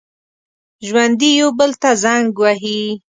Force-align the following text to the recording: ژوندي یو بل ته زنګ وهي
ژوندي 0.87 1.29
یو 1.41 1.49
بل 1.59 1.71
ته 1.81 1.89
زنګ 2.03 2.29
وهي 2.43 2.81